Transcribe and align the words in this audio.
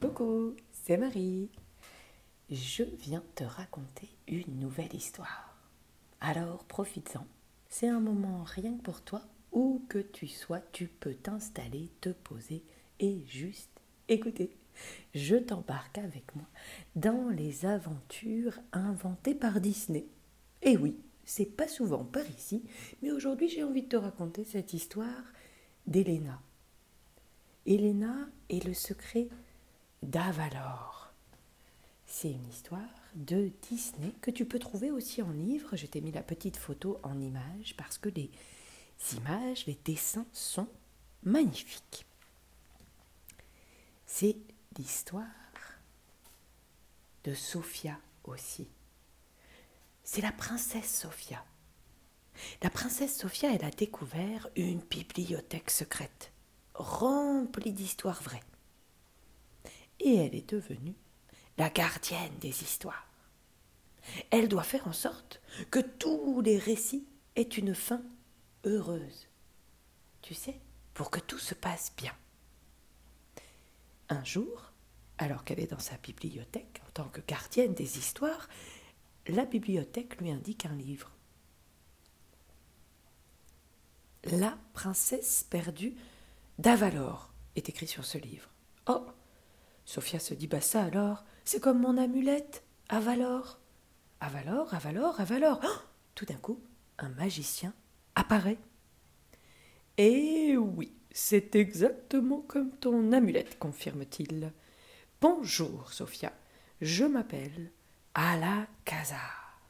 Coucou, 0.00 0.56
c'est 0.72 0.98
Marie. 0.98 1.48
Je 2.50 2.82
viens 2.82 3.24
te 3.34 3.44
raconter 3.44 4.10
une 4.28 4.58
nouvelle 4.58 4.94
histoire. 4.94 5.56
Alors 6.20 6.64
profites-en. 6.64 7.26
C'est 7.70 7.88
un 7.88 8.00
moment 8.00 8.44
rien 8.44 8.76
que 8.76 8.82
pour 8.82 9.00
toi. 9.00 9.22
Où 9.52 9.82
que 9.88 9.98
tu 9.98 10.28
sois, 10.28 10.60
tu 10.72 10.86
peux 10.86 11.14
t'installer, 11.14 11.90
te 12.02 12.10
poser 12.10 12.62
et 12.98 13.24
juste 13.26 13.70
écouter. 14.08 14.54
Je 15.14 15.36
t'embarque 15.36 15.96
avec 15.98 16.36
moi 16.36 16.46
dans 16.94 17.30
les 17.30 17.64
aventures 17.64 18.58
inventées 18.72 19.34
par 19.34 19.60
Disney. 19.60 20.04
Et 20.62 20.76
oui, 20.76 21.00
c'est 21.24 21.56
pas 21.56 21.68
souvent 21.68 22.04
par 22.04 22.28
ici, 22.28 22.62
mais 23.02 23.12
aujourd'hui 23.12 23.48
j'ai 23.48 23.64
envie 23.64 23.82
de 23.82 23.88
te 23.88 23.96
raconter 23.96 24.44
cette 24.44 24.74
histoire 24.74 25.32
d'Elena. 25.86 26.40
Elena 27.66 28.28
est 28.50 28.64
le 28.64 28.74
secret 28.74 29.28
d'Avalor. 30.02 31.12
C'est 32.06 32.30
une 32.30 32.48
histoire 32.48 32.80
de 33.14 33.52
Disney 33.68 34.12
que 34.20 34.30
tu 34.30 34.44
peux 34.44 34.58
trouver 34.58 34.90
aussi 34.90 35.22
en 35.22 35.30
livre. 35.30 35.76
Je 35.76 35.86
t'ai 35.86 36.00
mis 36.00 36.12
la 36.12 36.22
petite 36.22 36.56
photo 36.56 36.98
en 37.02 37.20
image 37.20 37.76
parce 37.76 37.98
que 37.98 38.08
les 38.08 38.30
images, 39.16 39.66
les 39.66 39.78
dessins 39.84 40.26
sont 40.32 40.68
magnifiques. 41.22 42.06
C'est 44.06 44.36
l'histoire 44.76 45.26
de 47.24 47.34
Sophia 47.34 47.98
aussi. 48.24 48.66
C'est 50.02 50.22
la 50.22 50.32
princesse 50.32 51.00
Sophia. 51.00 51.44
La 52.62 52.70
princesse 52.70 53.16
Sophia, 53.18 53.54
elle 53.54 53.64
a 53.64 53.70
découvert 53.70 54.48
une 54.56 54.80
bibliothèque 54.80 55.70
secrète, 55.70 56.32
remplie 56.74 57.72
d'histoires 57.72 58.22
vraies 58.22 58.42
et 60.00 60.16
elle 60.16 60.34
est 60.34 60.50
devenue 60.50 60.94
la 61.58 61.70
gardienne 61.70 62.36
des 62.40 62.62
histoires. 62.62 63.06
Elle 64.30 64.48
doit 64.48 64.62
faire 64.62 64.88
en 64.88 64.92
sorte 64.92 65.40
que 65.70 65.78
tous 65.78 66.40
les 66.40 66.58
récits 66.58 67.06
aient 67.36 67.42
une 67.42 67.74
fin 67.74 68.02
heureuse. 68.64 69.28
Tu 70.22 70.34
sais, 70.34 70.58
pour 70.94 71.10
que 71.10 71.20
tout 71.20 71.38
se 71.38 71.54
passe 71.54 71.92
bien. 71.96 72.14
Un 74.08 74.24
jour, 74.24 74.72
alors 75.18 75.44
qu'elle 75.44 75.60
est 75.60 75.70
dans 75.70 75.78
sa 75.78 75.96
bibliothèque 75.98 76.80
en 76.88 76.90
tant 76.92 77.08
que 77.08 77.20
gardienne 77.26 77.74
des 77.74 77.98
histoires, 77.98 78.48
la 79.26 79.44
bibliothèque 79.44 80.20
lui 80.20 80.30
indique 80.30 80.66
un 80.66 80.74
livre. 80.74 81.10
La 84.24 84.58
princesse 84.74 85.46
perdue 85.48 85.94
d'Avalor 86.58 87.32
est 87.56 87.68
écrit 87.68 87.86
sur 87.86 88.04
ce 88.04 88.18
livre. 88.18 88.48
Oh, 88.86 89.06
Sophia 89.90 90.20
se 90.20 90.34
dit 90.34 90.46
Bah 90.46 90.60
ça 90.60 90.84
alors, 90.84 91.24
c'est 91.44 91.58
comme 91.58 91.80
mon 91.80 91.98
amulette, 91.98 92.62
Avalor. 92.88 93.58
Avalor, 94.20 94.72
Avalor, 94.72 95.20
Avalor. 95.20 95.60
Oh 95.64 95.78
Tout 96.14 96.26
d'un 96.26 96.36
coup, 96.36 96.60
un 96.98 97.08
magicien 97.08 97.74
apparaît. 98.14 98.58
Eh 99.96 100.56
oui, 100.56 100.94
c'est 101.10 101.56
exactement 101.56 102.40
comme 102.42 102.70
ton 102.70 103.10
amulette, 103.10 103.58
confirme-t-il. 103.58 104.52
Bonjour, 105.20 105.92
Sophia. 105.92 106.32
Je 106.80 107.04
m'appelle 107.04 107.72
Alakazar. 108.14 109.60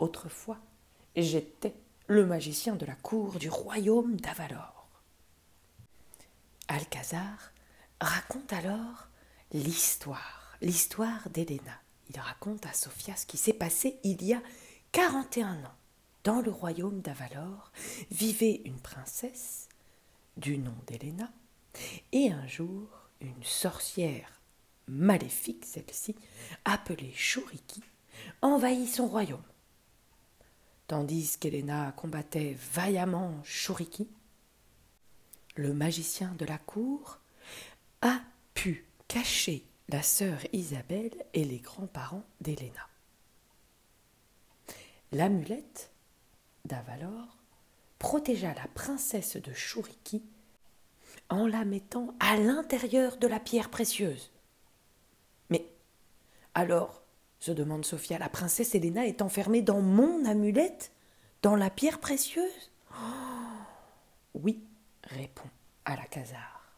Autrefois, 0.00 0.58
j'étais 1.16 1.76
le 2.08 2.26
magicien 2.26 2.76
de 2.76 2.84
la 2.84 2.94
cour 2.94 3.38
du 3.38 3.48
royaume 3.48 4.20
d'Avalor. 4.20 4.86
Alcazar 6.68 7.52
raconte 8.02 8.52
alors 8.52 9.09
l'histoire, 9.52 10.56
l'histoire 10.60 11.28
d'Héléna. 11.30 11.80
Il 12.12 12.18
raconte 12.18 12.66
à 12.66 12.72
Sophia 12.72 13.16
ce 13.16 13.26
qui 13.26 13.36
s'est 13.36 13.52
passé 13.52 13.98
il 14.04 14.22
y 14.24 14.34
a 14.34 14.42
41 14.92 15.64
ans. 15.64 15.74
Dans 16.24 16.40
le 16.40 16.50
royaume 16.50 17.00
d'Avalor 17.00 17.72
vivait 18.10 18.60
une 18.64 18.80
princesse 18.80 19.68
du 20.36 20.58
nom 20.58 20.74
d'Héléna, 20.86 21.30
et 22.12 22.30
un 22.30 22.46
jour 22.46 22.88
une 23.20 23.42
sorcière 23.42 24.40
maléfique, 24.86 25.64
celle-ci, 25.64 26.16
appelée 26.64 27.12
Shuriki, 27.14 27.82
envahit 28.42 28.88
son 28.88 29.06
royaume. 29.06 29.42
Tandis 30.88 31.36
qu'Héléna 31.38 31.92
combattait 31.92 32.56
vaillamment 32.72 33.40
Shuriki, 33.44 34.08
le 35.56 35.72
magicien 35.72 36.34
de 36.34 36.44
la 36.44 36.58
cour 36.58 37.18
a 38.02 38.20
pu 38.54 38.89
cacher 39.10 39.64
la 39.88 40.02
sœur 40.02 40.38
Isabelle 40.52 41.24
et 41.34 41.42
les 41.44 41.58
grands-parents 41.58 42.22
d'Héléna. 42.40 42.86
L'amulette 45.10 45.90
d'Avalor 46.64 47.36
protégea 47.98 48.54
la 48.54 48.68
princesse 48.68 49.36
de 49.36 49.52
Chouriki 49.52 50.22
en 51.28 51.48
la 51.48 51.64
mettant 51.64 52.14
à 52.20 52.36
l'intérieur 52.36 53.16
de 53.16 53.26
la 53.26 53.40
pierre 53.40 53.68
précieuse. 53.68 54.30
Mais 55.50 55.66
alors, 56.54 57.02
se 57.40 57.50
demande 57.50 57.84
Sophia, 57.84 58.16
la 58.16 58.28
princesse 58.28 58.76
Héléna 58.76 59.06
est 59.06 59.22
enfermée 59.22 59.62
dans 59.62 59.80
mon 59.80 60.24
amulette 60.24 60.92
Dans 61.42 61.56
la 61.56 61.68
pierre 61.68 61.98
précieuse? 61.98 62.70
Oh 62.92 63.64
Oui, 64.34 64.62
répond 65.02 65.50
Alakazar. 65.84 66.76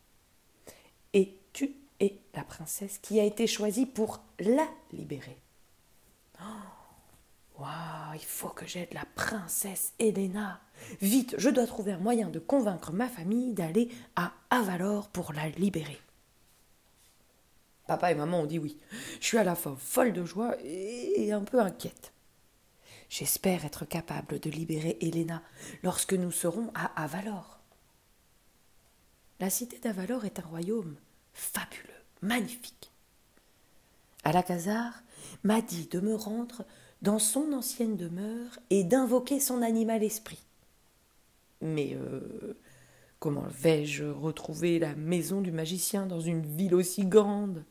Et 1.12 1.36
tu 1.52 1.81
et 2.02 2.20
la 2.34 2.42
princesse 2.42 2.98
qui 2.98 3.20
a 3.20 3.24
été 3.24 3.46
choisie 3.46 3.86
pour 3.86 4.20
la 4.40 4.68
libérer. 4.92 5.38
Oh, 6.40 7.64
il 8.14 8.24
faut 8.24 8.48
que 8.48 8.66
j'aide 8.66 8.92
la 8.92 9.06
princesse 9.14 9.92
Helena. 10.00 10.60
Vite, 11.00 11.36
je 11.38 11.48
dois 11.48 11.66
trouver 11.66 11.92
un 11.92 11.98
moyen 11.98 12.28
de 12.28 12.40
convaincre 12.40 12.92
ma 12.92 13.08
famille 13.08 13.54
d'aller 13.54 13.88
à 14.16 14.32
Avalor 14.50 15.08
pour 15.08 15.32
la 15.32 15.48
libérer. 15.50 16.00
Papa 17.86 18.10
et 18.10 18.16
maman 18.16 18.40
ont 18.40 18.46
dit 18.46 18.58
oui. 18.58 18.78
Je 19.20 19.26
suis 19.26 19.38
à 19.38 19.44
la 19.44 19.54
fois 19.54 19.76
folle 19.78 20.12
de 20.12 20.24
joie 20.24 20.56
et 20.64 21.32
un 21.32 21.42
peu 21.42 21.60
inquiète. 21.60 22.12
J'espère 23.08 23.64
être 23.64 23.84
capable 23.84 24.40
de 24.40 24.50
libérer 24.50 24.98
Helena 25.00 25.42
lorsque 25.84 26.14
nous 26.14 26.32
serons 26.32 26.72
à 26.74 26.86
Avalor. 27.00 27.60
La 29.38 29.50
cité 29.50 29.78
d'Avalor 29.78 30.24
est 30.24 30.40
un 30.40 30.46
royaume 30.48 30.96
fabuleux 31.32 31.92
magnifique. 32.22 32.90
Alakazar 34.24 35.02
m'a 35.42 35.60
dit 35.60 35.88
de 35.88 36.00
me 36.00 36.14
rendre 36.14 36.64
dans 37.02 37.18
son 37.18 37.52
ancienne 37.52 37.96
demeure 37.96 38.58
et 38.70 38.84
d'invoquer 38.84 39.40
son 39.40 39.60
animal 39.60 40.04
esprit. 40.04 40.42
Mais 41.60 41.94
euh, 41.94 42.56
comment 43.18 43.46
vais-je 43.48 44.04
retrouver 44.04 44.78
la 44.78 44.94
maison 44.94 45.40
du 45.40 45.50
magicien 45.50 46.06
dans 46.06 46.20
une 46.20 46.46
ville 46.46 46.74
aussi 46.74 47.04
grande? 47.04 47.64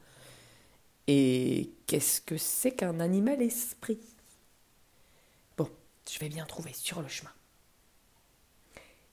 Et 1.08 1.72
qu'est-ce 1.88 2.22
que 2.22 2.38
c'est 2.38 2.72
qu'un 2.72 3.00
animal 3.00 3.42
esprit? 3.42 4.00
Bon, 5.58 5.70
je 6.10 6.20
vais 6.20 6.30
bien 6.30 6.46
trouver 6.46 6.74
sur 6.74 7.02
le 7.02 7.08
chemin. 7.08 7.32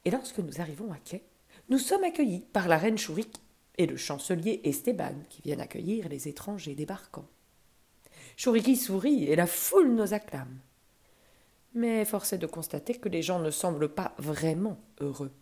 Et 0.05 0.11
lorsque 0.11 0.39
nous 0.39 0.61
arrivons 0.61 0.93
à 0.93 0.99
quai, 0.99 1.23
nous 1.69 1.79
sommes 1.79 2.05
accueillis 2.05 2.45
par 2.53 2.69
la 2.69 2.79
reine 2.79 2.99
Chouriki 2.99 3.41
et 3.79 3.87
le 3.87 3.97
chancelier 3.97 4.61
Esteban 4.65 5.15
qui 5.31 5.41
viennent 5.43 5.61
accueillir 5.61 6.09
les 6.09 6.29
étrangers 6.29 6.75
débarquants. 6.75 7.29
Chouriki 8.37 8.77
sourit 8.77 9.25
et 9.25 9.37
la 9.37 9.47
foule 9.47 9.95
nous 9.95 10.13
acclame. 10.13 10.59
Mais 11.75 12.05
force 12.05 12.33
est 12.33 12.39
de 12.39 12.47
constater 12.47 12.95
que 12.95 13.09
les 13.09 13.23
gens 13.23 13.39
ne 13.39 13.51
semblent 13.51 13.89
pas 13.89 14.15
vraiment 14.19 14.79
heureux. 15.01 15.33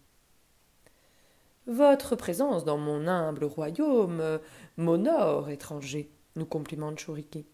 Votre 1.67 2.15
présence 2.15 2.65
dans 2.65 2.79
mon 2.79 3.09
humble 3.09 3.45
royaume 3.45 4.41
m'honore, 4.77 5.51
étranger, 5.51 6.11
nous 6.37 6.47
complimente 6.47 6.99
Chouriki. 6.99 7.47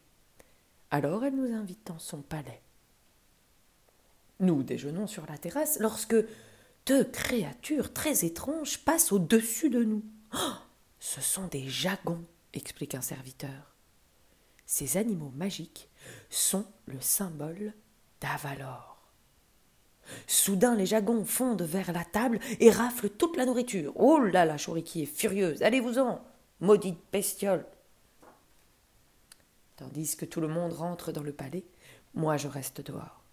Alors 0.90 1.24
elle 1.24 1.36
nous 1.36 1.54
invite 1.54 1.86
dans 1.86 1.98
son 1.98 2.20
palais. 2.20 2.60
Nous 4.40 4.62
déjeunons 4.62 5.06
sur 5.06 5.24
la 5.26 5.38
terrasse 5.38 5.78
lorsque 5.78 6.16
deux 6.86 7.04
créatures 7.04 7.92
très 7.92 8.24
étranges 8.24 8.78
passent 8.78 9.12
au-dessus 9.12 9.70
de 9.70 9.84
nous. 9.84 10.02
Oh 10.34 10.52
ce 11.02 11.20
sont 11.20 11.48
des 11.48 11.68
jagons, 11.68 12.24
explique 12.52 12.94
un 12.94 13.00
serviteur. 13.00 13.74
Ces 14.66 14.96
animaux 14.96 15.32
magiques 15.34 15.90
sont 16.30 16.64
le 16.86 17.00
symbole 17.00 17.74
d'Avalor. 18.20 19.10
Soudain, 20.28 20.76
les 20.76 20.86
jagons 20.86 21.24
fondent 21.24 21.62
vers 21.62 21.92
la 21.92 22.04
table 22.04 22.38
et 22.60 22.70
raflent 22.70 23.10
toute 23.10 23.36
la 23.36 23.46
nourriture. 23.46 23.92
Oh 23.96 24.20
là 24.20 24.44
là, 24.44 24.56
Chouriki 24.56 25.02
est 25.02 25.06
furieuse. 25.06 25.60
Allez-vous-en, 25.64 26.24
maudite 26.60 27.00
bestiole. 27.10 27.66
Tandis 29.74 30.16
que 30.16 30.24
tout 30.24 30.40
le 30.40 30.46
monde 30.46 30.72
rentre 30.72 31.10
dans 31.10 31.24
le 31.24 31.32
palais, 31.32 31.64
moi 32.14 32.36
je 32.36 32.46
reste 32.46 32.80
dehors. 32.80 33.24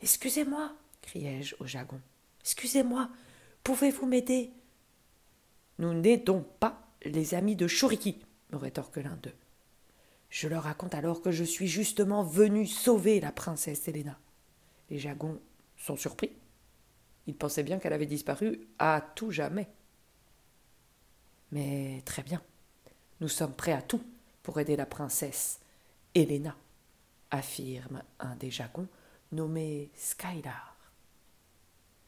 Excusez-moi, 0.00 0.74
criai-je 1.02 1.54
au 1.60 1.66
jagon. 1.66 2.00
Excusez-moi, 2.40 3.08
pouvez-vous 3.62 4.06
m'aider? 4.06 4.50
Nous 5.78 5.94
n'aidons 5.94 6.44
pas 6.58 6.81
les 7.04 7.34
amis 7.34 7.56
de 7.56 7.66
Shuriki, 7.66 8.24
me 8.50 8.56
rétorque 8.56 8.96
l'un 8.96 9.16
d'eux. 9.22 9.34
Je 10.30 10.48
leur 10.48 10.62
raconte 10.62 10.94
alors 10.94 11.20
que 11.20 11.30
je 11.30 11.44
suis 11.44 11.68
justement 11.68 12.22
venu 12.22 12.66
sauver 12.66 13.20
la 13.20 13.32
princesse 13.32 13.86
Helena. 13.86 14.18
Les 14.90 14.98
Jagons 14.98 15.38
sont 15.76 15.96
surpris. 15.96 16.32
Ils 17.26 17.36
pensaient 17.36 17.62
bien 17.62 17.78
qu'elle 17.78 17.92
avait 17.92 18.06
disparu 18.06 18.66
à 18.78 19.00
tout 19.14 19.30
jamais. 19.30 19.68
Mais 21.50 22.02
très 22.04 22.22
bien, 22.22 22.42
nous 23.20 23.28
sommes 23.28 23.54
prêts 23.54 23.72
à 23.72 23.82
tout 23.82 24.02
pour 24.42 24.58
aider 24.58 24.74
la 24.74 24.86
princesse 24.86 25.60
Helena, 26.14 26.56
affirme 27.30 28.02
un 28.18 28.34
des 28.36 28.50
Jagons 28.50 28.88
nommé 29.32 29.90
Skylar. 29.94 30.76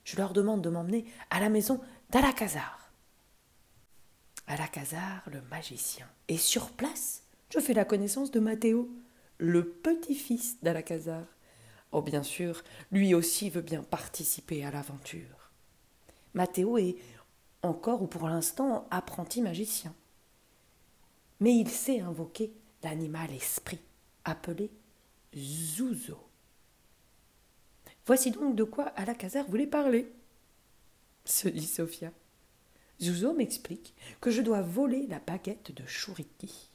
Je 0.05 0.17
leur 0.17 0.32
demande 0.32 0.62
de 0.62 0.70
m'emmener 0.70 1.06
à 1.31 1.40
la 1.40 1.49
maison 1.49 1.81
d'Alakazar. 2.11 2.84
Alakazar, 4.46 5.23
le 5.32 5.41
magicien, 5.50 6.08
est 6.29 6.37
sur 6.37 6.70
place 6.73 7.25
je 7.55 7.61
fais 7.61 7.73
la 7.73 7.85
connaissance 7.85 8.32
de 8.32 8.41
Mathéo, 8.41 8.91
le 9.38 9.64
petit-fils 9.64 10.61
d'Alacazar. 10.62 11.23
Oh, 11.93 12.02
bien 12.02 12.25
sûr, 12.25 12.64
lui 12.91 13.14
aussi 13.14 13.49
veut 13.49 13.62
bien 13.62 13.85
participer 13.85 14.64
à 14.64 14.73
l'aventure. 14.73 15.52
Mathéo 16.32 16.79
est 16.79 16.96
encore 17.62 18.02
ou 18.02 18.08
pour 18.08 18.29
l'instant 18.29 18.88
apprenti 18.91 19.41
magicien. 19.41 19.94
Mais 21.38 21.55
il 21.55 21.70
sait 21.70 22.00
invoquer 22.00 22.52
l'animal 22.82 23.31
esprit, 23.32 23.79
appelé 24.25 24.73
Zouzo. 25.37 26.19
Voici 28.05 28.32
donc 28.32 28.56
de 28.56 28.64
quoi 28.64 28.87
Alakazar 28.97 29.47
voulait 29.47 29.69
parler, 29.69 30.12
se 31.25 31.47
dit 31.47 31.67
Sophia. 31.67 32.11
Zouzo 33.00 33.35
m'explique 33.35 33.94
que 34.20 34.31
je 34.31 34.43
dois 34.43 34.62
voler 34.62 35.06
la 35.06 35.19
baguette 35.19 35.73
de 35.73 35.87
Shuriki. 35.87 36.70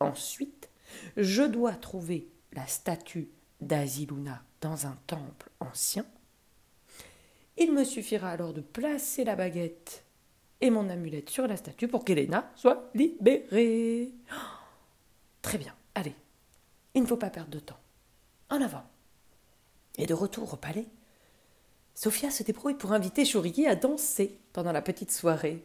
Ensuite, 0.00 0.68
je 1.16 1.42
dois 1.42 1.74
trouver 1.74 2.28
la 2.52 2.66
statue 2.66 3.28
d'Aziluna 3.60 4.42
dans 4.60 4.86
un 4.86 4.96
temple 5.06 5.50
ancien. 5.60 6.06
Il 7.56 7.72
me 7.72 7.84
suffira 7.84 8.30
alors 8.30 8.52
de 8.52 8.60
placer 8.60 9.24
la 9.24 9.36
baguette 9.36 10.04
et 10.60 10.70
mon 10.70 10.88
amulette 10.88 11.30
sur 11.30 11.46
la 11.46 11.56
statue 11.56 11.88
pour 11.88 12.04
qu'Elena 12.04 12.50
soit 12.56 12.90
libérée. 12.94 14.12
très 15.42 15.58
bien, 15.58 15.74
allez, 15.94 16.14
il 16.94 17.02
ne 17.02 17.06
faut 17.06 17.16
pas 17.16 17.30
perdre 17.30 17.50
de 17.50 17.60
temps. 17.60 17.78
En 18.50 18.60
avant. 18.60 18.84
Et 19.96 20.06
de 20.06 20.14
retour 20.14 20.52
au 20.52 20.56
palais, 20.56 20.86
Sophia 21.94 22.30
se 22.30 22.42
débrouille 22.42 22.74
pour 22.74 22.92
inviter 22.92 23.24
Shuriki 23.24 23.66
à 23.66 23.76
danser 23.76 24.38
pendant 24.52 24.72
la 24.72 24.82
petite 24.82 25.12
soirée. 25.12 25.64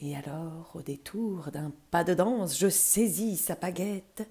Et 0.00 0.16
alors, 0.16 0.72
au 0.74 0.82
détour 0.82 1.50
d'un 1.52 1.72
pas 1.90 2.02
de 2.02 2.14
danse, 2.14 2.58
je 2.58 2.68
saisis 2.68 3.36
sa 3.36 3.54
baguette. 3.54 4.28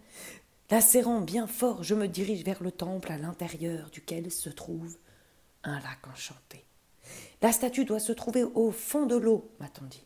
La 0.70 0.82
serrant 0.82 1.22
bien 1.22 1.48
fort, 1.48 1.84
je 1.84 1.96
me 1.96 2.08
dirige 2.08 2.44
vers 2.44 2.62
le 2.62 2.72
temple 2.72 3.12
à 3.12 3.18
l'intérieur 3.18 3.90
duquel 3.90 4.32
se 4.32 4.50
trouve 4.50 4.98
un 5.64 5.80
lac 5.80 6.00
enchanté. 6.12 6.66
La 7.42 7.52
statue 7.52 7.86
doit 7.86 8.00
se 8.00 8.12
trouver 8.12 8.44
au 8.44 8.72
fond 8.72 9.06
de 9.06 9.16
l'eau, 9.16 9.50
m'a-t-on 9.60 9.86
dit. 9.86 10.06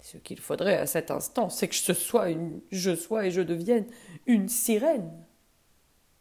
Ce 0.00 0.18
qu'il 0.18 0.38
faudrait 0.38 0.76
à 0.76 0.86
cet 0.86 1.10
instant, 1.10 1.48
c'est 1.48 1.68
que 1.68 1.74
je 1.74 1.92
sois 1.92 2.30
une, 2.30 2.60
je 2.70 2.94
sois 2.94 3.26
et 3.26 3.30
je 3.30 3.40
devienne 3.40 3.86
une 4.26 4.48
sirène. 4.48 5.10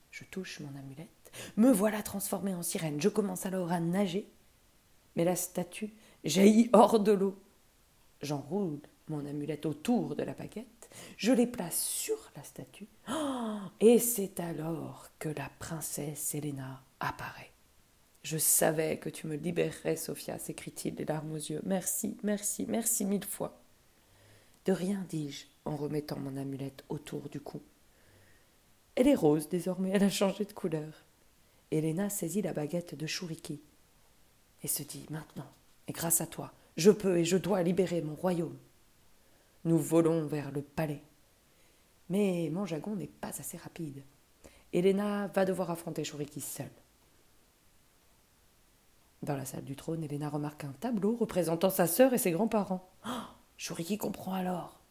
Je 0.10 0.24
touche 0.26 0.60
mon 0.62 0.80
amulette, 0.80 1.10
me 1.58 1.72
voilà 1.72 2.02
transformée 2.02 2.54
en 2.54 2.64
sirène. 2.64 3.02
Je 3.02 3.10
commence 3.10 3.46
alors 3.46 3.72
à 3.72 3.80
nager, 3.80 4.28
mais 5.16 5.24
la 5.24 5.36
statue 5.36 5.94
jaillit 6.24 6.70
hors 6.74 7.00
de 7.00 7.12
l'eau. 7.12 7.38
J'enroule 8.22 8.80
mon 9.10 9.26
amulette 9.26 9.66
autour 9.66 10.16
de 10.16 10.24
la 10.24 10.34
baguette, 10.34 10.90
je 11.18 11.32
les 11.32 11.48
place 11.48 11.84
sur 11.84 12.18
la 12.36 12.44
statue, 12.44 12.88
et 13.82 14.00
c'est 14.00 14.40
alors 14.40 15.10
que 15.20 15.30
la 15.30 15.50
princesse 15.60 16.34
Helena 16.36 16.82
apparaît. 17.00 17.52
Je 18.24 18.38
savais 18.38 18.98
que 18.98 19.10
tu 19.10 19.28
me 19.28 19.36
libérerais, 19.36 19.98
Sophia, 19.98 20.40
s'écrie-t-il, 20.40 20.96
les 20.96 21.04
larmes 21.04 21.34
aux 21.34 21.36
yeux. 21.36 21.62
Merci, 21.66 22.16
merci, 22.24 22.66
merci 22.70 23.04
mille 23.04 23.26
fois. 23.26 23.60
De 24.66 24.72
rien, 24.72 25.06
dis-je, 25.10 25.46
en 25.66 25.76
remettant 25.76 26.18
mon 26.18 26.38
amulette 26.38 26.86
autour 26.88 27.28
du 27.28 27.42
cou. 27.42 27.62
Elle 28.96 29.10
est 29.10 29.16
rose 29.16 29.50
désormais, 29.50 29.90
elle 29.92 30.04
a 30.04 30.10
changé 30.10 30.46
de 30.46 30.54
couleur. 30.54 31.04
Helena 31.74 32.10
saisit 32.10 32.44
la 32.44 32.54
baguette 32.54 32.94
de 32.94 33.08
Shuriki 33.08 33.60
et 34.62 34.68
se 34.68 34.84
dit 34.84 35.06
Maintenant, 35.10 35.50
et 35.88 35.92
grâce 35.92 36.22
à 36.22 36.28
toi, 36.28 36.54
je 36.78 36.92
peux 36.92 37.18
et 37.18 37.26
je 37.26 37.36
dois 37.36 37.64
libérer 37.64 38.02
mon 38.02 38.14
royaume. 38.14 38.58
Nous 39.66 39.80
volons 39.80 40.28
vers 40.28 40.52
le 40.52 40.62
palais. 40.62 41.02
Mais 42.10 42.50
mon 42.52 42.66
jagon 42.66 42.96
n'est 42.96 43.08
pas 43.08 43.30
assez 43.40 43.58
rapide. 43.58 44.04
Elena 44.72 45.28
va 45.28 45.46
devoir 45.46 45.72
affronter 45.72 46.04
Shuriki 46.04 46.42
seule. 46.42 46.70
Dans 49.24 49.38
la 49.38 49.46
salle 49.46 49.64
du 49.64 49.76
trône, 49.76 50.04
Elena 50.04 50.30
remarque 50.30 50.66
un 50.66 50.74
tableau 50.80 51.16
représentant 51.16 51.70
sa 51.70 51.88
sœur 51.88 52.14
et 52.14 52.18
ses 52.18 52.32
grands-parents. 52.32 52.88
Oh, 53.08 53.10
Shuriki 53.58 53.98
comprend 53.98 54.34
alors. 54.34 54.83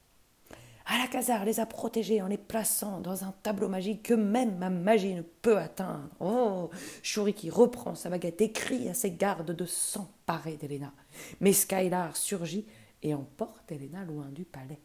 Alakazar 0.86 1.44
les 1.44 1.60
a 1.60 1.66
protégés 1.66 2.22
en 2.22 2.26
les 2.26 2.38
plaçant 2.38 3.00
dans 3.00 3.24
un 3.24 3.32
tableau 3.42 3.68
magique 3.68 4.02
que 4.02 4.14
même 4.14 4.58
ma 4.58 4.70
magie 4.70 5.14
ne 5.14 5.22
peut 5.22 5.58
atteindre. 5.58 6.08
Oh 6.20 6.70
Shuriki 7.02 7.50
reprend 7.50 7.94
sa 7.94 8.10
baguette 8.10 8.40
et 8.40 8.52
crie 8.52 8.88
à 8.88 8.94
ses 8.94 9.12
gardes 9.12 9.52
de 9.52 9.64
s'emparer 9.64 10.56
d'Elena. 10.56 10.92
Mais 11.40 11.52
Skylar 11.52 12.16
surgit 12.16 12.66
et 13.02 13.14
emporte 13.14 13.70
Elena 13.70 14.04
loin 14.04 14.28
du 14.30 14.44
palais. 14.44 14.80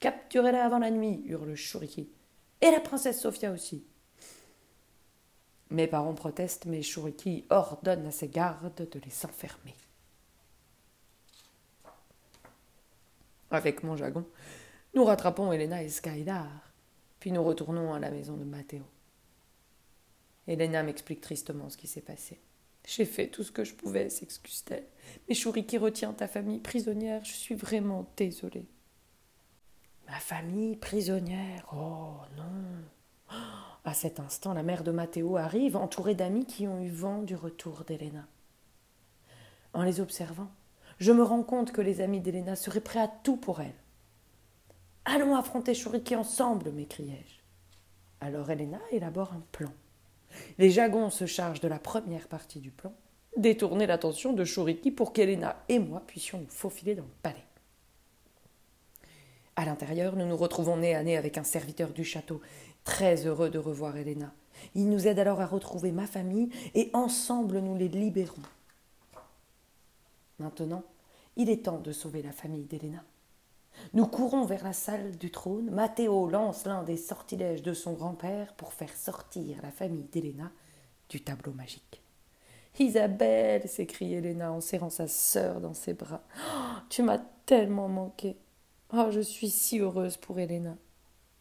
Capturez-la 0.00 0.64
avant 0.64 0.78
la 0.78 0.90
nuit, 0.90 1.22
hurle 1.26 1.54
Shuriki. 1.54 2.08
Et 2.60 2.70
la 2.70 2.80
princesse 2.80 3.20
Sophia 3.20 3.52
aussi. 3.52 3.84
Mes 5.70 5.86
parents 5.86 6.14
protestent, 6.14 6.66
mais 6.66 6.82
Shuriki 6.82 7.44
ordonne 7.50 8.06
à 8.06 8.10
ses 8.10 8.28
gardes 8.28 8.88
de 8.90 9.00
les 9.04 9.24
enfermer. 9.24 9.74
Avec 13.52 13.82
mon 13.82 13.96
jagon, 13.96 14.24
nous 14.94 15.04
rattrapons 15.04 15.52
Elena 15.52 15.82
et 15.82 15.88
Skylar, 15.88 16.50
puis 17.20 17.32
nous 17.32 17.44
retournons 17.44 17.94
à 17.94 17.98
la 17.98 18.10
maison 18.10 18.36
de 18.36 18.44
Matteo. 18.44 18.84
Elena 20.46 20.82
m'explique 20.82 21.20
tristement 21.20 21.68
ce 21.68 21.76
qui 21.76 21.86
s'est 21.86 22.00
passé. 22.00 22.40
J'ai 22.86 23.04
fait 23.04 23.28
tout 23.28 23.44
ce 23.44 23.52
que 23.52 23.62
je 23.62 23.74
pouvais, 23.74 24.10
s'excuse-t-elle. 24.10 24.86
Mais 25.28 25.34
Shuriki 25.34 25.78
retient 25.78 26.12
ta 26.12 26.26
famille 26.26 26.58
prisonnière, 26.58 27.24
je 27.24 27.32
suis 27.32 27.54
vraiment 27.54 28.06
désolée. 28.16 28.66
Ma 30.08 30.18
famille 30.18 30.76
prisonnière 30.76 31.68
Oh 31.72 32.16
non 32.36 33.36
À 33.84 33.94
cet 33.94 34.18
instant, 34.18 34.54
la 34.54 34.64
mère 34.64 34.82
de 34.82 34.90
Matteo 34.90 35.36
arrive, 35.36 35.76
entourée 35.76 36.16
d'amis 36.16 36.46
qui 36.46 36.66
ont 36.66 36.82
eu 36.82 36.90
vent 36.90 37.22
du 37.22 37.36
retour 37.36 37.84
d'Elena. 37.84 38.26
En 39.72 39.84
les 39.84 40.00
observant, 40.00 40.50
je 40.98 41.12
me 41.12 41.22
rends 41.22 41.44
compte 41.44 41.70
que 41.70 41.80
les 41.80 42.00
amis 42.00 42.20
d'Elena 42.20 42.56
seraient 42.56 42.80
prêts 42.80 43.00
à 43.00 43.08
tout 43.08 43.36
pour 43.36 43.60
elle. 43.60 43.76
Allons 45.04 45.36
affronter 45.36 45.74
Shuriki 45.74 46.14
ensemble, 46.14 46.70
m'écriai-je. 46.70 47.40
Alors 48.20 48.50
Elena 48.50 48.80
élabore 48.90 49.32
un 49.32 49.42
plan. 49.52 49.72
Les 50.58 50.70
Jagons 50.70 51.10
se 51.10 51.26
chargent 51.26 51.60
de 51.60 51.68
la 51.68 51.78
première 51.78 52.28
partie 52.28 52.60
du 52.60 52.70
plan, 52.70 52.92
détourner 53.36 53.86
l'attention 53.86 54.32
de 54.32 54.44
Shuriki 54.44 54.90
pour 54.90 55.12
qu'Elena 55.12 55.56
et 55.68 55.78
moi 55.78 56.02
puissions 56.06 56.38
nous 56.38 56.48
faufiler 56.48 56.94
dans 56.94 57.04
le 57.04 57.08
palais. 57.22 57.44
À 59.56 59.64
l'intérieur, 59.64 60.16
nous 60.16 60.26
nous 60.26 60.36
retrouvons 60.36 60.76
nez 60.76 60.94
à 60.94 61.02
nez 61.02 61.16
avec 61.16 61.38
un 61.38 61.44
serviteur 61.44 61.90
du 61.90 62.04
château, 62.04 62.40
très 62.84 63.26
heureux 63.26 63.50
de 63.50 63.58
revoir 63.58 63.96
Elena. 63.96 64.32
Il 64.74 64.88
nous 64.88 65.06
aide 65.06 65.18
alors 65.18 65.40
à 65.40 65.46
retrouver 65.46 65.92
ma 65.92 66.06
famille 66.06 66.50
et 66.74 66.90
ensemble 66.92 67.58
nous 67.58 67.76
les 67.76 67.88
libérons. 67.88 68.42
Maintenant, 70.38 70.84
il 71.36 71.50
est 71.50 71.64
temps 71.64 71.78
de 71.78 71.92
sauver 71.92 72.22
la 72.22 72.32
famille 72.32 72.64
d'Elena. 72.64 73.04
Nous 73.92 74.06
courons 74.06 74.44
vers 74.44 74.64
la 74.64 74.72
salle 74.72 75.16
du 75.16 75.30
trône. 75.30 75.70
Matteo 75.70 76.28
lance 76.28 76.64
l'un 76.64 76.82
des 76.82 76.96
sortilèges 76.96 77.62
de 77.62 77.74
son 77.74 77.92
grand-père 77.92 78.54
pour 78.54 78.72
faire 78.72 78.94
sortir 78.96 79.58
la 79.62 79.70
famille 79.70 80.08
d'Héléna 80.12 80.50
du 81.08 81.22
tableau 81.22 81.52
magique. 81.52 82.02
Isabelle 82.78 83.68
s'écrie 83.68 84.14
Héléna 84.14 84.52
en 84.52 84.60
serrant 84.60 84.90
sa 84.90 85.08
sœur 85.08 85.60
dans 85.60 85.74
ses 85.74 85.94
bras. 85.94 86.22
Oh, 86.36 86.78
tu 86.88 87.02
m'as 87.02 87.20
tellement 87.46 87.88
manqué. 87.88 88.36
Oh, 88.92 89.08
je 89.10 89.20
suis 89.20 89.50
si 89.50 89.80
heureuse 89.80 90.16
pour 90.16 90.38
Héléna. 90.38 90.76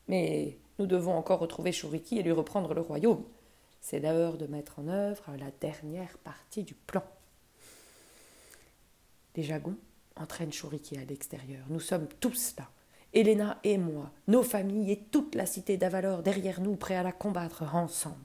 Mais 0.08 0.58
nous 0.80 0.88
devons 0.88 1.16
encore 1.16 1.40
retrouver 1.40 1.72
Shuriki 1.72 2.18
et 2.18 2.24
lui 2.24 2.32
reprendre 2.32 2.74
le 2.74 2.82
royaume. 2.82 3.24
C'est 3.80 4.00
l'heure 4.00 4.38
de 4.38 4.48
mettre 4.48 4.80
en 4.80 4.88
œuvre 4.88 5.24
la 5.40 5.52
dernière 5.62 6.18
partie 6.18 6.64
du 6.64 6.74
plan. 6.74 7.04
Les 9.36 9.44
Jagons 9.44 9.78
entraîne 10.20 10.52
Shuriki 10.52 10.98
à 10.98 11.06
l'extérieur. 11.06 11.66
Nous 11.70 11.80
sommes 11.80 12.08
tous 12.20 12.56
là. 12.58 12.70
Elena 13.14 13.60
et 13.64 13.78
moi, 13.78 14.12
nos 14.28 14.44
familles 14.44 14.92
et 14.92 15.00
toute 15.12 15.34
la 15.34 15.46
cité 15.46 15.78
d'Avalor 15.78 16.22
derrière 16.22 16.62
nous, 16.62 16.76
prêts 16.76 16.96
à 16.96 17.04
la 17.04 17.12
combattre 17.12 17.64
ensemble. 17.74 18.16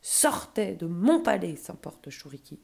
Sortez 0.00 0.74
de 0.74 0.86
mon 0.86 1.20
palais, 1.20 1.56
s'emporte 1.56 2.10
Shuriki. 2.10 2.60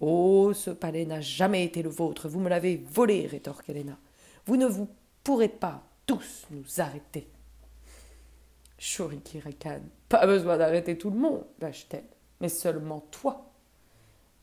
Oh, 0.00 0.52
ce 0.54 0.70
palais 0.70 1.06
n'a 1.06 1.20
jamais 1.20 1.64
été 1.64 1.82
le 1.82 1.90
vôtre, 1.90 2.28
vous 2.28 2.38
me 2.38 2.48
l'avez 2.48 2.76
volé, 2.76 3.26
rétorque 3.26 3.68
Elena. 3.68 3.98
Vous 4.44 4.56
ne 4.56 4.66
vous 4.66 4.88
pourrez 5.24 5.48
pas 5.48 5.82
tous 6.06 6.46
nous 6.50 6.80
arrêter. 6.80 7.26
Shuriki 8.78 9.40
ricane. 9.40 9.88
Pas 10.08 10.24
besoin 10.26 10.56
d'arrêter 10.56 10.96
tout 10.96 11.10
le 11.10 11.18
monde, 11.18 11.44
lâche-t-elle, 11.60 12.04
mais 12.40 12.48
seulement 12.48 13.00
toi. 13.10 13.50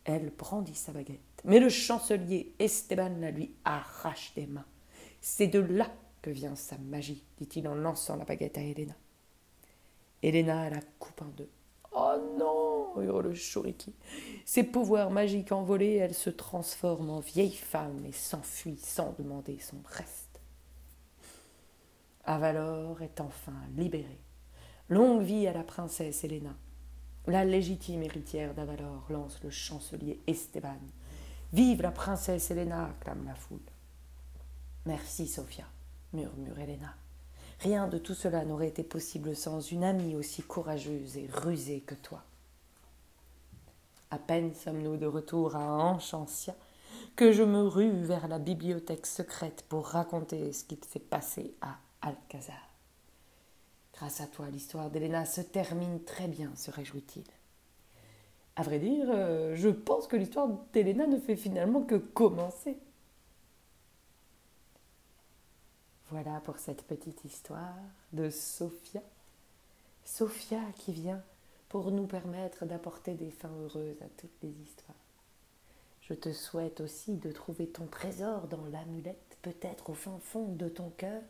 Elle 0.03 0.31
brandit 0.31 0.75
sa 0.75 0.91
baguette, 0.91 1.32
mais 1.45 1.59
le 1.59 1.69
chancelier 1.69 2.53
Esteban 2.59 3.15
la 3.19 3.31
lui 3.31 3.53
arrache 3.65 4.33
des 4.35 4.47
mains. 4.47 4.65
C'est 5.21 5.47
de 5.47 5.59
là 5.59 5.89
que 6.21 6.29
vient 6.29 6.55
sa 6.55 6.77
magie, 6.77 7.23
dit-il 7.37 7.67
en 7.67 7.75
lançant 7.75 8.15
la 8.15 8.25
baguette 8.25 8.57
à 8.57 8.61
Helena. 8.61 8.95
Helena 10.21 10.69
la 10.69 10.79
coupe 10.99 11.21
en 11.21 11.31
deux. 11.37 11.49
Oh 11.91 12.15
non 12.39 13.01
hurle 13.01 13.33
Shuriki. 13.35 13.93
Ses 14.45 14.63
pouvoirs 14.63 15.11
magiques 15.11 15.51
envolés, 15.51 15.95
elle 15.95 16.13
se 16.13 16.29
transforme 16.29 17.09
en 17.09 17.19
vieille 17.19 17.55
femme 17.55 18.05
et 18.05 18.11
s'enfuit 18.11 18.77
sans 18.77 19.13
demander 19.17 19.59
son 19.59 19.81
reste. 19.85 20.41
Avalor 22.25 23.01
est 23.01 23.19
enfin 23.19 23.53
libérée. 23.75 24.21
Longue 24.89 25.23
vie 25.23 25.47
à 25.47 25.53
la 25.53 25.63
princesse 25.63 26.23
Helena. 26.23 26.55
La 27.27 27.45
légitime 27.45 28.03
héritière 28.03 28.53
d'Avalor 28.53 29.05
lance 29.09 29.41
le 29.43 29.49
chancelier 29.49 30.19
Esteban. 30.27 30.79
Vive 31.53 31.83
la 31.83 31.91
princesse 31.91 32.49
Helena 32.49 32.85
acclame 32.85 33.25
la 33.27 33.35
foule. 33.35 33.59
Merci, 34.87 35.27
Sophia, 35.27 35.65
murmure 36.11 36.57
Helena. 36.57 36.95
Rien 37.59 37.87
de 37.87 37.99
tout 37.99 38.15
cela 38.15 38.43
n'aurait 38.43 38.69
été 38.69 38.81
possible 38.81 39.35
sans 39.35 39.61
une 39.61 39.83
amie 39.83 40.15
aussi 40.15 40.41
courageuse 40.41 41.15
et 41.15 41.29
rusée 41.31 41.81
que 41.81 41.93
toi. 41.93 42.23
À 44.09 44.17
peine 44.17 44.55
sommes-nous 44.55 44.97
de 44.97 45.05
retour 45.05 45.55
à 45.55 45.71
Anchancia 45.77 46.55
que 47.15 47.31
je 47.31 47.43
me 47.43 47.61
rue 47.61 48.01
vers 48.01 48.27
la 48.27 48.39
bibliothèque 48.39 49.05
secrète 49.05 49.63
pour 49.69 49.85
raconter 49.87 50.51
ce 50.53 50.63
qui 50.63 50.79
s'est 50.89 50.97
passé 50.97 51.53
à 51.61 51.77
Alcazar. 52.01 52.67
Grâce 53.93 54.21
à 54.21 54.27
toi, 54.27 54.49
l'histoire 54.49 54.89
d'Héléna 54.89 55.25
se 55.25 55.41
termine 55.41 56.03
très 56.03 56.27
bien, 56.27 56.51
se 56.55 56.71
réjouit-il. 56.71 57.23
À 58.55 58.61
vrai 58.61 58.79
dire, 58.79 59.07
euh, 59.09 59.55
je 59.55 59.69
pense 59.69 60.07
que 60.07 60.15
l'histoire 60.15 60.47
d'Héléna 60.73 61.07
ne 61.07 61.17
fait 61.17 61.35
finalement 61.35 61.81
que 61.81 61.95
commencer. 61.95 62.77
Voilà 66.11 66.39
pour 66.41 66.59
cette 66.59 66.83
petite 66.83 67.25
histoire 67.25 67.73
de 68.11 68.29
Sophia. 68.29 69.01
Sophia 70.05 70.59
qui 70.77 70.91
vient 70.91 71.23
pour 71.69 71.89
nous 71.89 72.05
permettre 72.05 72.65
d'apporter 72.65 73.15
des 73.15 73.31
fins 73.31 73.49
heureuses 73.49 74.01
à 74.03 74.09
toutes 74.17 74.43
les 74.43 74.51
histoires. 74.61 74.95
Je 76.01 76.13
te 76.13 76.31
souhaite 76.31 76.81
aussi 76.81 77.15
de 77.15 77.31
trouver 77.31 77.65
ton 77.65 77.87
trésor 77.87 78.47
dans 78.47 78.65
l'amulette, 78.71 79.37
peut-être 79.41 79.89
au 79.89 79.93
fin 79.93 80.19
fond 80.19 80.49
de 80.49 80.69
ton 80.69 80.91
cœur, 80.91 81.23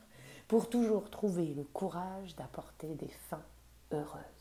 pour 0.50 0.70
toujours 0.70 1.10
trouver 1.10 1.54
le 1.54 1.64
courage 1.64 2.36
d'apporter 2.36 2.96
des 2.96 3.12
fins 3.30 3.46
heureuses. 3.94 4.33